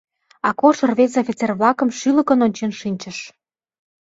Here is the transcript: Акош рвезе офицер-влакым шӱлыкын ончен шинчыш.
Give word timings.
Акош 0.49 0.77
рвезе 0.89 1.17
офицер-влакым 1.23 1.89
шӱлыкын 1.97 2.39
ончен 2.45 2.71
шинчыш. 2.79 3.17